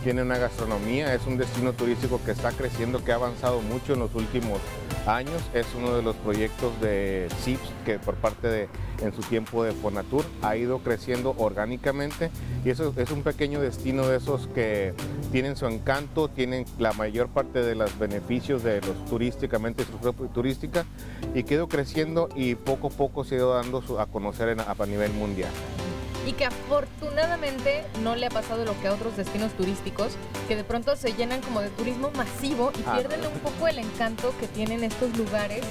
Tiene 0.03 0.23
una 0.23 0.39
gastronomía, 0.39 1.15
es 1.15 1.27
un 1.27 1.37
destino 1.37 1.75
turístico 1.75 2.21
que 2.25 2.31
está 2.31 2.53
creciendo, 2.53 3.05
que 3.05 3.13
ha 3.13 3.17
avanzado 3.17 3.61
mucho 3.61 3.93
en 3.93 3.99
los 3.99 4.15
últimos 4.15 4.59
años. 5.07 5.43
Es 5.53 5.67
uno 5.77 5.95
de 5.95 6.03
los 6.03 6.17
proyectos 6.17 6.81
de 6.81 7.29
CIPS 7.43 7.69
que 7.85 7.99
por 7.99 8.15
parte 8.15 8.49
de, 8.49 8.69
en 9.03 9.15
su 9.15 9.21
tiempo 9.21 9.63
de 9.63 9.73
Fonatur, 9.73 10.25
ha 10.41 10.57
ido 10.57 10.79
creciendo 10.79 11.35
orgánicamente 11.37 12.31
y 12.65 12.71
eso 12.71 12.95
es 12.97 13.11
un 13.11 13.23
pequeño 13.23 13.61
destino 13.61 14.07
de 14.07 14.17
esos 14.17 14.47
que 14.49 14.95
tienen 15.33 15.57
su 15.57 15.67
encanto, 15.67 16.29
tienen 16.29 16.65
la 16.79 16.95
mayor 16.95 17.29
parte 17.29 17.63
de 17.63 17.75
los 17.75 17.99
beneficios 17.99 18.63
de 18.63 18.81
los 18.81 19.05
turísticamente, 19.05 19.85
turística 20.33 20.87
y 21.35 21.43
quedó 21.43 21.69
creciendo 21.69 22.31
y 22.35 22.55
poco 22.55 22.89
a 22.89 22.91
poco 22.91 23.25
se 23.25 23.35
ha 23.35 23.39
ido 23.39 23.55
dando 23.55 23.83
a 23.99 24.07
conocer 24.07 24.57
a 24.59 24.87
nivel 24.87 25.13
mundial 25.13 25.51
y 26.27 26.33
que 26.33 26.45
afortunadamente 26.45 27.85
no 28.03 28.17
le 28.17 28.27
ha 28.27 28.31
pasado 28.31 28.65
lo 28.65 28.79
que 28.81 28.89
a 28.89 28.93
otros 28.93 29.17
destinos 29.17 29.53
turísticos, 29.53 30.13
que 30.49 30.57
de 30.57 30.65
pronto 30.65 30.97
se 30.97 31.13
llenan 31.13 31.41
como 31.41 31.61
de 31.61 31.71
turismo 31.71 32.11
masivo 32.17 32.73
y 32.79 32.83
ah, 32.87 32.95
pierden 32.97 33.27
un 33.27 33.39
poco 33.41 33.69
el 33.69 33.79
encanto 33.79 34.35
que 34.39 34.47
tienen 34.47 34.85
estos 34.85 35.17
lugares 35.17 35.65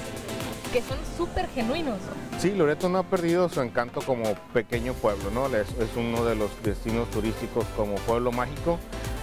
que 0.72 0.82
son 0.82 0.98
súper 1.16 1.48
genuinos. 1.48 1.98
Sí, 2.38 2.52
Loreto 2.52 2.88
no 2.88 2.98
ha 2.98 3.02
perdido 3.02 3.48
su 3.48 3.60
encanto 3.60 4.00
como 4.02 4.34
pequeño 4.52 4.94
pueblo, 4.94 5.30
¿no? 5.30 5.46
Es, 5.46 5.68
es 5.78 5.96
uno 5.96 6.24
de 6.24 6.36
los 6.36 6.50
destinos 6.62 7.10
turísticos 7.10 7.64
como 7.76 7.96
pueblo 7.96 8.30
mágico. 8.30 8.78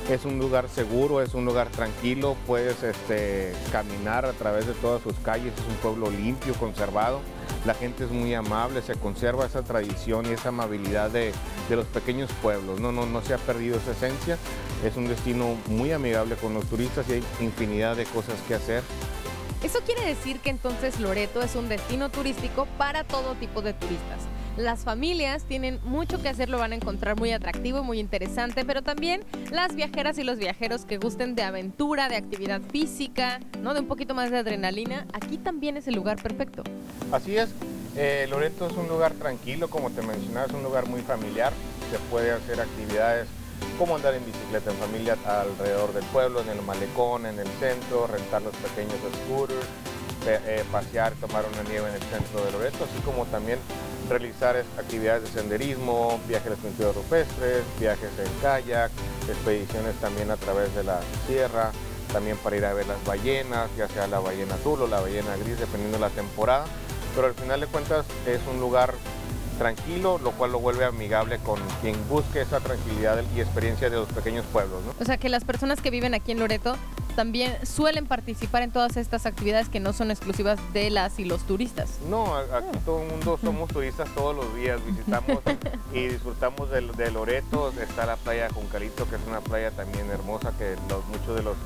Es 0.09 0.23
un 0.23 0.39
lugar 0.39 0.69
seguro, 0.69 1.21
es 1.21 1.33
un 1.33 1.43
lugar 1.43 1.67
tranquilo, 1.69 2.37
puedes 2.45 2.81
este, 2.83 3.53
caminar 3.71 4.25
a 4.25 4.31
través 4.31 4.65
de 4.65 4.73
todas 4.73 5.01
sus 5.01 5.15
calles, 5.19 5.53
es 5.53 5.67
un 5.67 5.75
pueblo 5.75 6.09
limpio, 6.09 6.53
conservado 6.53 7.19
la 7.65 7.73
gente 7.73 8.05
es 8.05 8.11
muy 8.11 8.33
amable, 8.33 8.81
se 8.81 8.95
conserva 8.95 9.45
esa 9.45 9.63
tradición 9.63 10.25
y 10.25 10.29
esa 10.29 10.49
amabilidad 10.49 11.09
de, 11.09 11.33
los 11.69 11.85
pequeños 11.87 12.31
pueblos, 12.41 12.79
no, 12.79 12.91
no, 12.91 13.05
no 13.05 13.21
se 13.21 13.33
ha 13.33 13.37
perdido 13.37 13.77
esa 13.77 13.91
esencia, 13.91 14.37
es 14.83 14.95
un 14.95 15.07
destino 15.07 15.55
muy 15.67 15.91
amigable 15.91 16.35
con 16.35 16.53
los 16.53 16.65
turistas 16.65 17.07
y 17.09 17.13
hay 17.13 17.23
infinidad 17.41 17.95
de 17.95 18.05
cosas 18.05 18.35
que 18.47 18.55
hacer. 18.55 18.83
Eso 19.63 19.79
quiere 19.85 20.05
decir 20.05 20.39
que 20.39 20.49
entonces 20.49 20.99
Loreto 20.99 21.41
es 21.41 21.55
un 21.55 21.67
destino 21.67 22.09
turístico 22.09 22.67
para 22.77 23.03
todo 23.03 23.33
tipo 23.35 23.61
de 23.61 23.73
turistas. 23.73 24.19
Las 24.57 24.79
familias 24.79 25.43
tienen 25.43 25.79
mucho 25.83 26.19
que 26.19 26.29
hacer, 26.29 26.49
lo 26.49 26.57
van 26.57 26.71
a 26.71 26.75
encontrar 26.75 27.15
muy 27.19 27.31
atractivo, 27.31 27.83
muy 27.83 27.99
interesante, 27.99 28.65
pero 28.65 28.81
también 28.81 29.23
las 29.51 29.75
viajeras 29.75 30.17
y 30.17 30.23
los 30.23 30.39
viajeros 30.39 30.83
que 30.83 30.97
gusten 30.97 31.35
de 31.35 31.43
aventura, 31.43 32.09
de 32.09 32.15
actividad 32.15 32.59
física, 32.71 33.39
¿no? 33.61 33.75
De 33.75 33.81
un 33.81 33.87
poquito 33.87 34.15
más 34.15 34.31
de 34.31 34.39
adrenalina, 34.39 35.05
aquí 35.13 35.37
también 35.37 35.77
es 35.77 35.87
el 35.87 35.93
lugar 35.93 36.19
perfecto. 36.19 36.63
Así 37.11 37.37
es, 37.37 37.49
eh, 37.95 38.25
Loreto 38.31 38.65
es 38.65 38.73
un 38.73 38.87
lugar 38.87 39.13
tranquilo, 39.13 39.69
como 39.69 39.91
te 39.91 40.01
mencionaba, 40.01 40.47
es 40.47 40.53
un 40.53 40.63
lugar 40.63 40.87
muy 40.87 41.01
familiar, 41.01 41.53
se 41.91 41.99
puede 42.09 42.31
hacer 42.31 42.59
actividades 42.59 43.27
como 43.77 43.95
andar 43.95 44.15
en 44.15 44.25
bicicleta 44.25 44.71
en 44.71 44.77
familia 44.77 45.17
alrededor 45.23 45.93
del 45.93 46.03
pueblo, 46.05 46.41
en 46.41 46.49
el 46.49 46.63
malecón, 46.63 47.27
en 47.27 47.37
el 47.37 47.47
centro, 47.59 48.07
rentar 48.07 48.41
los 48.41 48.55
pequeños 48.55 48.95
scooters, 49.23 49.67
eh, 50.25 50.63
pasear, 50.71 51.13
tomar 51.21 51.45
una 51.45 51.61
nieve 51.69 51.87
en 51.89 51.95
el 51.95 52.01
centro 52.01 52.43
de 52.43 52.51
Loreto, 52.51 52.85
así 52.85 52.99
como 53.05 53.25
también 53.25 53.59
realizar 54.09 54.55
actividades 54.77 55.23
de 55.23 55.39
senderismo, 55.39 56.19
viajes 56.27 56.53
a 56.53 56.55
sentidos 56.55 56.95
rupestres, 56.95 57.63
viajes 57.79 58.09
en 58.17 58.41
kayak, 58.41 58.91
expediciones 59.27 59.95
también 59.95 60.31
a 60.31 60.37
través 60.37 60.73
de 60.75 60.83
la 60.83 60.99
sierra, 61.27 61.71
también 62.11 62.37
para 62.37 62.55
ir 62.55 62.65
a 62.65 62.73
ver 62.73 62.87
las 62.87 63.03
ballenas, 63.05 63.69
ya 63.77 63.87
sea 63.87 64.07
la 64.07 64.19
ballena 64.19 64.55
azul 64.55 64.81
o 64.81 64.87
la 64.87 65.01
ballena 65.01 65.35
gris, 65.37 65.59
dependiendo 65.59 65.97
de 65.97 66.01
la 66.01 66.09
temporada. 66.09 66.65
Pero 67.15 67.27
al 67.27 67.33
final 67.33 67.59
de 67.59 67.67
cuentas 67.67 68.05
es 68.25 68.39
un 68.51 68.59
lugar 68.59 68.93
tranquilo, 69.57 70.19
lo 70.23 70.31
cual 70.31 70.51
lo 70.51 70.59
vuelve 70.59 70.85
amigable 70.85 71.39
con 71.39 71.59
quien 71.81 71.95
busque 72.07 72.41
esa 72.41 72.59
tranquilidad 72.59 73.23
y 73.35 73.41
experiencia 73.41 73.89
de 73.89 73.97
los 73.97 74.07
pequeños 74.09 74.45
pueblos. 74.53 74.81
O 74.99 75.05
sea 75.05 75.17
que 75.17 75.29
las 75.29 75.43
personas 75.43 75.81
que 75.81 75.89
viven 75.89 76.13
aquí 76.13 76.31
en 76.31 76.39
Loreto 76.39 76.77
también 77.17 77.57
suelen 77.65 78.05
participar 78.05 78.61
en 78.61 78.69
todas 78.69 78.95
estas 78.95 79.25
actividades 79.25 79.69
que 79.69 79.79
no 79.79 79.91
son 79.91 80.11
exclusivas 80.11 80.59
de 80.71 80.91
las 80.91 81.17
y 81.17 81.25
los 81.25 81.41
turistas. 81.47 81.97
No, 82.07 82.35
aquí 82.35 82.77
todo 82.85 83.01
el 83.01 83.09
mundo 83.09 83.39
somos 83.43 83.69
turistas 83.69 84.07
todos 84.13 84.35
los 84.35 84.53
días, 84.53 84.79
visitamos 84.85 85.39
y 85.93 86.09
disfrutamos 86.09 86.69
de, 86.69 86.81
de, 86.81 87.09
Loreto, 87.11 87.73
está 87.81 88.05
la 88.05 88.17
playa 88.17 88.49
Juncalito, 88.53 89.09
que 89.09 89.15
es 89.15 89.21
una 89.27 89.41
playa 89.41 89.71
también 89.71 90.07
hermosa 90.11 90.53
que 90.59 90.75
muchos 91.09 91.35
de 91.35 91.41
los, 91.41 91.57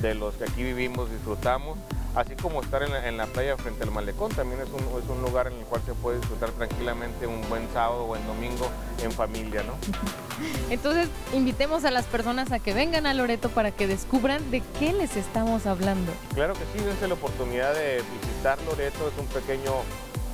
de 0.00 0.16
los 0.16 0.34
que 0.34 0.44
aquí 0.50 0.64
vivimos 0.64 1.08
disfrutamos 1.12 1.78
así 2.14 2.34
como 2.36 2.62
estar 2.62 2.82
en 2.82 3.16
la, 3.16 3.26
playa 3.26 3.56
frente 3.56 3.84
al 3.84 3.90
malecón, 3.90 4.30
también 4.32 4.60
es 4.60 4.68
un, 5.08 5.22
lugar 5.22 5.46
en 5.46 5.54
el 5.54 5.64
cual 5.64 5.82
se 5.86 5.94
puede 5.94 6.18
disfrutar 6.18 6.50
tranquilamente 6.50 7.26
un 7.26 7.48
buen 7.48 7.68
sábado 7.72 8.04
o 8.04 8.06
buen 8.08 8.26
domingo 8.26 8.68
en 9.02 9.12
familia, 9.12 9.62
¿no? 9.62 9.74
Entonces, 10.70 11.08
invitemos 11.32 11.84
a 11.84 11.90
las 11.90 12.04
personas 12.06 12.52
a 12.52 12.58
que 12.58 12.74
vengan 12.74 13.06
a 13.06 13.14
Loreto 13.14 13.48
para 13.48 13.70
que 13.70 13.86
descubran 13.86 14.50
de 14.50 14.62
qué 14.78 14.92
les 14.92 15.16
estamos 15.16 15.66
hablando. 15.66 16.12
Claro 16.34 16.54
que 16.54 16.64
sí, 16.72 16.84
dense 16.84 17.08
la 17.08 17.14
oportunidad 17.14 17.74
de 17.74 18.02
visitar 18.20 18.58
Loreto, 18.62 19.08
es 19.08 19.18
un 19.18 19.26
pequeño 19.26 19.72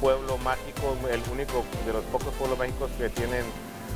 pueblo 0.01 0.39
mágico, 0.39 0.97
el 1.11 1.21
único 1.33 1.65
de 1.87 1.93
los 1.93 2.05
pocos 2.05 2.33
pueblos 2.35 2.59
mágicos 2.59 2.91
que 2.99 3.09
tienen 3.11 3.45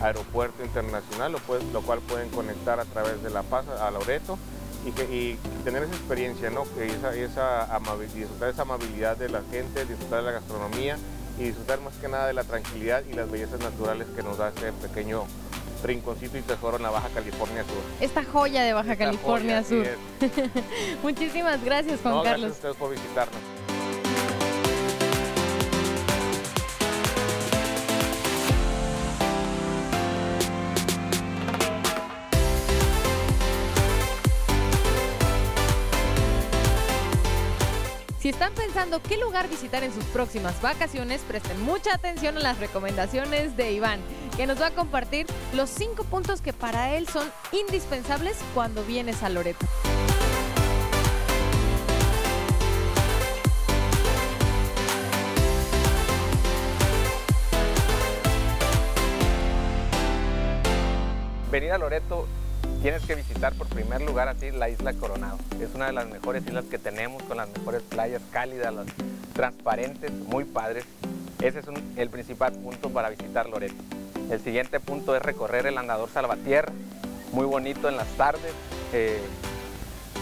aeropuerto 0.03 0.65
internacional, 0.65 1.33
lo, 1.33 1.39
lo 1.73 1.83
cual 1.83 2.01
pueden 2.01 2.29
conectar 2.31 2.81
a 2.81 2.85
través 2.85 3.23
de 3.23 3.31
La 3.31 3.43
Paz 3.43 3.67
a 3.69 3.91
Loreto 3.91 4.39
y, 4.87 4.93
que, 4.93 5.03
y 5.05 5.39
tener 5.65 5.83
esa 5.85 5.95
experiencia, 5.95 6.51
¿no? 6.51 6.65
Que 6.75 6.87
esa, 6.87 7.15
esa 7.15 7.75
amabilidad, 7.75 8.15
disfrutar 8.15 8.49
esa 8.51 8.63
amabilidad 8.63 9.17
de 9.17 9.29
la 9.29 9.43
gente, 9.51 9.85
disfrutar 9.85 10.21
de 10.21 10.27
la 10.27 10.33
gastronomía 10.33 10.97
y 11.39 11.45
disfrutar 11.45 11.81
más 11.81 11.95
que 11.95 12.09
nada 12.09 12.27
de 12.27 12.33
la 12.35 12.45
tranquilidad 12.45 13.03
y 13.11 13.15
las 13.15 13.31
bellezas 13.31 13.61
naturales 13.61 14.07
que 14.15 14.23
nos 14.23 14.39
da 14.39 14.49
este 14.49 14.73
pequeño 14.73 15.25
rinconcito 15.83 16.39
y 16.39 16.43
tesoro 16.43 16.77
en 16.77 16.83
la 16.85 16.91
Baja 16.91 17.09
California 17.15 17.65
Sur. 17.65 17.83
Esta 18.01 18.23
joya 18.25 18.63
de 18.63 18.73
Baja 18.73 18.93
Esta 18.93 19.05
California 19.05 19.65
joya, 19.69 19.85
Sur. 20.21 20.31
Muchísimas 21.03 21.63
gracias, 21.65 22.01
Juan 22.01 22.15
No, 22.15 22.23
gracias 22.23 22.31
a 22.31 22.43
Carlos. 22.43 22.53
ustedes 22.57 22.77
por 22.77 22.91
visitarnos. 22.91 23.41
Están 38.33 38.55
pensando 38.55 39.03
qué 39.03 39.19
lugar 39.19 39.49
visitar 39.49 39.85
en 39.85 39.93
sus 39.93 40.05
próximas 40.05 40.61
vacaciones, 40.63 41.21
presten 41.21 41.61
mucha 41.63 41.95
atención 41.95 42.39
a 42.39 42.41
las 42.41 42.59
recomendaciones 42.59 43.59
de 43.59 43.73
Iván, 43.73 44.01
que 44.37 44.47
nos 44.47 44.61
va 44.61 44.69
a 44.69 44.71
compartir 44.71 45.27
los 45.53 45.69
cinco 45.69 46.05
puntos 46.05 46.41
que 46.41 46.55
para 46.55 46.97
él 46.97 47.07
son 47.07 47.31
indispensables 47.53 48.39
cuando 48.55 48.83
vienes 48.85 49.23
a 49.23 49.29
Loreto. 49.29 49.67
venir 61.51 61.71
a 61.71 61.77
Loreto 61.77 62.27
tienes 62.83 63.07
que 63.07 63.15
visitar 63.15 63.55
por 63.55 63.69
primer 63.69 64.03
lugar 64.03 64.27
así 64.27 64.51
la 64.51 64.69
isla 64.69 64.93
Coronado. 64.95 65.39
Es 65.61 65.73
una 65.75 65.87
de 65.87 65.93
las 65.93 66.09
mejores 66.09 66.45
islas 66.45 66.65
que 66.65 66.79
tenemos 66.79 67.23
con 67.23 67.37
las 67.37 67.49
mejores 67.49 67.81
playas 67.83 68.21
cálidas, 68.33 68.75
transparentes, 69.35 70.11
muy 70.11 70.45
padres. 70.45 70.85
Ese 71.41 71.61
es 71.61 71.67
el 71.97 72.11
principal 72.11 72.53
punto 72.53 72.91
para 72.91 73.09
visitar 73.09 73.49
Loreto. 73.49 73.81
El 74.31 74.41
siguiente 74.41 74.81
punto 74.81 75.15
es 75.15 75.23
recorrer 75.23 75.67
el 75.67 75.79
andador 75.79 76.11
Salvatierra, 76.11 76.73
muy 77.33 77.47
bonito 77.47 77.89
en 77.89 77.97
las 77.97 78.09
tardes, 78.17 78.53
eh, 78.93 79.21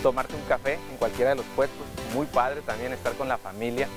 tomarte 0.03 0.35
un 0.35 0.43
café 0.43 0.75
en 0.75 0.97
cualquiera 0.99 1.31
de 1.31 1.37
los 1.37 1.47
puestos, 1.57 1.87
muy 2.15 2.27
padre 2.27 2.61
también 2.61 2.93
estar 2.93 3.15
con 3.15 3.29
la 3.29 3.39
familia. 3.39 3.89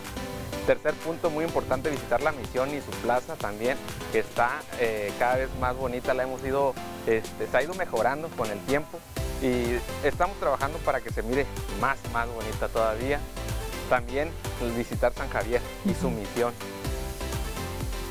Tercer 0.65 0.93
punto, 0.93 1.30
muy 1.30 1.43
importante, 1.43 1.89
visitar 1.89 2.21
la 2.21 2.32
misión 2.32 2.73
y 2.73 2.80
su 2.80 2.91
plaza 3.02 3.36
también, 3.36 3.78
que 4.13 4.19
está 4.19 4.62
eh, 4.80 5.12
cada 5.19 5.36
vez 5.36 5.49
más 5.60 5.76
bonita, 5.76 6.13
la 6.13 6.23
hemos 6.23 6.41
ido, 6.45 6.73
este, 7.07 7.47
se 7.47 7.57
ha 7.57 7.63
ido 7.63 7.73
mejorando 7.73 8.29
con 8.29 8.49
el 8.49 8.59
tiempo 8.61 8.99
y 9.41 9.77
estamos 10.05 10.37
trabajando 10.39 10.77
para 10.79 11.01
que 11.01 11.11
se 11.11 11.21
mire 11.23 11.45
más, 11.79 11.97
más 12.13 12.27
bonita 12.27 12.67
todavía. 12.69 13.19
También 13.89 14.29
visitar 14.77 15.13
San 15.13 15.29
Javier 15.29 15.61
y 15.85 15.93
su 15.93 16.09
misión. 16.09 16.53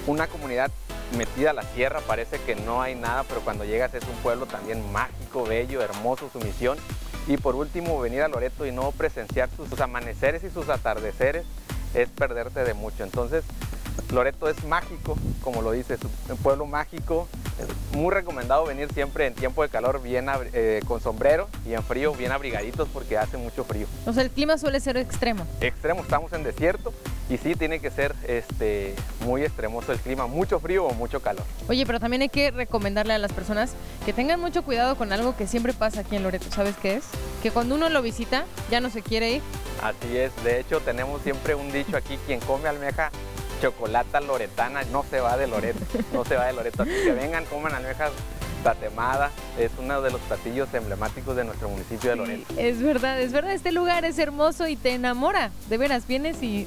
Una 0.06 0.26
comunidad 0.26 0.70
metida 1.16 1.50
a 1.50 1.54
la 1.54 1.62
sierra, 1.62 2.00
parece 2.00 2.38
que 2.40 2.54
no 2.54 2.82
hay 2.82 2.94
nada, 2.94 3.24
pero 3.24 3.40
cuando 3.40 3.64
llegas 3.64 3.94
es 3.94 4.04
un 4.04 4.16
pueblo 4.22 4.46
también 4.46 4.90
mágico, 4.92 5.44
bello, 5.44 5.80
hermoso 5.82 6.28
su 6.32 6.38
misión. 6.40 6.78
Y 7.28 7.36
por 7.36 7.54
último, 7.54 8.00
venir 8.00 8.22
a 8.22 8.28
Loreto 8.28 8.66
y 8.66 8.72
no 8.72 8.90
presenciar 8.92 9.48
sus, 9.56 9.68
sus 9.68 9.80
amaneceres 9.80 10.42
y 10.44 10.50
sus 10.50 10.68
atardeceres 10.68 11.44
es 11.94 12.08
perderte 12.08 12.64
de 12.64 12.74
mucho. 12.74 13.04
Entonces, 13.04 13.44
Loreto 14.10 14.48
es 14.48 14.64
mágico, 14.64 15.16
como 15.42 15.62
lo 15.62 15.72
dice, 15.72 15.94
es 15.94 16.00
un 16.28 16.36
pueblo 16.38 16.66
mágico. 16.66 17.28
Es 17.58 17.96
muy 17.96 18.12
recomendado 18.12 18.64
venir 18.64 18.92
siempre 18.92 19.26
en 19.26 19.34
tiempo 19.34 19.62
de 19.62 19.68
calor 19.68 20.02
bien 20.02 20.26
eh, 20.52 20.80
con 20.86 21.00
sombrero 21.00 21.48
y 21.66 21.74
en 21.74 21.82
frío 21.82 22.12
bien 22.14 22.32
abrigaditos 22.32 22.88
porque 22.92 23.18
hace 23.18 23.36
mucho 23.36 23.64
frío. 23.64 23.86
O 24.06 24.12
sea, 24.12 24.22
el 24.22 24.30
clima 24.30 24.58
suele 24.58 24.80
ser 24.80 24.96
extremo. 24.96 25.46
Extremo, 25.60 26.02
estamos 26.02 26.32
en 26.32 26.42
desierto 26.44 26.92
y 27.28 27.38
sí 27.38 27.54
tiene 27.54 27.80
que 27.80 27.90
ser 27.90 28.14
este, 28.26 28.94
muy 29.24 29.42
extremoso 29.42 29.92
el 29.92 29.98
clima, 29.98 30.26
mucho 30.26 30.60
frío 30.60 30.86
o 30.86 30.94
mucho 30.94 31.20
calor. 31.20 31.44
Oye, 31.68 31.86
pero 31.86 32.00
también 32.00 32.22
hay 32.22 32.28
que 32.28 32.50
recomendarle 32.50 33.14
a 33.14 33.18
las 33.18 33.32
personas 33.32 33.74
que 34.04 34.12
tengan 34.12 34.40
mucho 34.40 34.64
cuidado 34.64 34.96
con 34.96 35.12
algo 35.12 35.36
que 35.36 35.46
siempre 35.46 35.72
pasa 35.72 36.00
aquí 36.00 36.16
en 36.16 36.22
Loreto. 36.22 36.46
¿Sabes 36.50 36.76
qué 36.76 36.96
es? 36.96 37.04
Que 37.42 37.50
cuando 37.50 37.74
uno 37.74 37.88
lo 37.88 38.02
visita 38.02 38.44
ya 38.70 38.80
no 38.80 38.90
se 38.90 39.02
quiere 39.02 39.32
ir. 39.32 39.42
Así 39.82 40.16
es, 40.16 40.32
de 40.44 40.60
hecho 40.60 40.80
tenemos 40.80 41.22
siempre 41.22 41.54
un 41.54 41.72
dicho 41.72 41.96
aquí, 41.96 42.18
quien 42.26 42.40
come 42.40 42.68
almeja 42.68 43.10
chocolata 43.62 44.20
loretana 44.20 44.82
no 44.90 45.04
se 45.08 45.20
va 45.20 45.36
de 45.36 45.46
Loreto, 45.46 45.78
no 46.12 46.24
se 46.24 46.36
va 46.36 46.46
de 46.46 46.52
Loreto, 46.52 46.82
así 46.82 46.90
que 46.90 47.12
vengan, 47.12 47.44
coman 47.44 47.72
almejas 47.72 48.10
tatemada, 48.64 49.30
es 49.58 49.70
uno 49.78 50.02
de 50.02 50.10
los 50.10 50.20
platillos 50.22 50.68
emblemáticos 50.74 51.36
de 51.36 51.44
nuestro 51.44 51.68
municipio 51.68 52.10
de 52.10 52.16
Loreto. 52.16 52.54
Es 52.56 52.82
verdad, 52.82 53.20
es 53.20 53.32
verdad, 53.32 53.52
este 53.52 53.70
lugar 53.70 54.04
es 54.04 54.18
hermoso 54.18 54.66
y 54.66 54.76
te 54.76 54.94
enamora. 54.94 55.50
De 55.68 55.78
veras, 55.78 56.06
vienes 56.08 56.42
y 56.42 56.66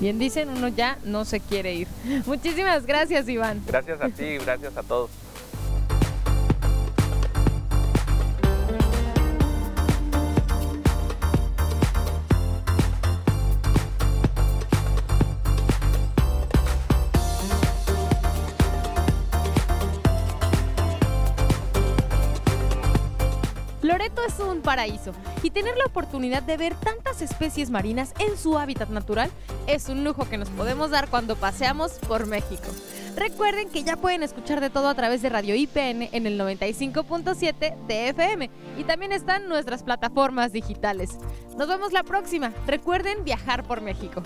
bien 0.00 0.18
dicen, 0.18 0.48
uno 0.48 0.68
ya 0.68 0.98
no 1.04 1.26
se 1.26 1.40
quiere 1.40 1.74
ir. 1.74 1.88
Muchísimas 2.26 2.86
gracias, 2.86 3.28
Iván. 3.28 3.62
Gracias 3.66 4.00
a 4.00 4.08
ti, 4.08 4.38
gracias 4.38 4.76
a 4.76 4.82
todos. 4.82 5.10
Un 24.40 24.62
paraíso 24.62 25.12
y 25.42 25.50
tener 25.50 25.76
la 25.76 25.86
oportunidad 25.86 26.42
de 26.42 26.56
ver 26.56 26.74
tantas 26.74 27.22
especies 27.22 27.70
marinas 27.70 28.14
en 28.18 28.36
su 28.36 28.58
hábitat 28.58 28.88
natural 28.90 29.30
es 29.66 29.88
un 29.88 30.04
lujo 30.04 30.28
que 30.28 30.38
nos 30.38 30.48
podemos 30.50 30.90
dar 30.90 31.08
cuando 31.08 31.36
paseamos 31.36 31.92
por 32.08 32.26
México. 32.26 32.68
Recuerden 33.16 33.68
que 33.68 33.82
ya 33.82 33.96
pueden 33.96 34.22
escuchar 34.22 34.60
de 34.60 34.70
todo 34.70 34.88
a 34.88 34.94
través 34.94 35.22
de 35.22 35.28
Radio 35.28 35.54
IPN 35.54 36.08
en 36.12 36.26
el 36.26 36.38
95.7 36.38 37.86
de 37.86 38.08
FM 38.08 38.50
y 38.78 38.84
también 38.84 39.12
están 39.12 39.48
nuestras 39.48 39.82
plataformas 39.82 40.52
digitales. 40.52 41.18
Nos 41.56 41.68
vemos 41.68 41.92
la 41.92 42.02
próxima. 42.02 42.52
Recuerden 42.66 43.24
viajar 43.24 43.64
por 43.64 43.80
México. 43.80 44.22